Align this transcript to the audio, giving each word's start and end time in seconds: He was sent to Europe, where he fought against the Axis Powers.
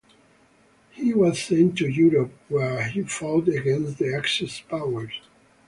He 0.89 1.13
was 1.13 1.39
sent 1.39 1.77
to 1.77 1.87
Europe, 1.87 2.33
where 2.49 2.85
he 2.89 3.03
fought 3.03 3.47
against 3.49 3.99
the 3.99 4.15
Axis 4.17 4.59
Powers. 4.61 5.21